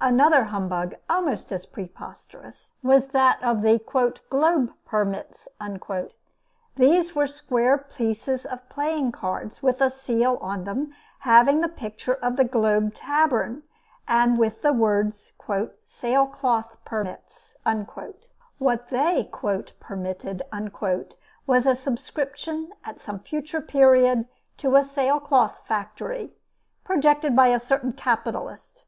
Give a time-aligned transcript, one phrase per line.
[0.00, 3.78] Another humbug almost as preposterous, was that of the
[4.30, 5.46] "Globe Permits."
[6.74, 12.14] These were square pieces of playing cards with a seal on them, having the picture
[12.14, 13.62] of the Globe Tavern,
[14.08, 15.34] and with the words,
[15.82, 17.52] "Sailcloth Permits."
[18.56, 19.30] What they
[19.80, 20.42] "permitted"
[21.46, 24.26] was a subscription at some future period
[24.56, 26.32] to a sailcloth factory,
[26.84, 28.84] projected by a certain capitalist.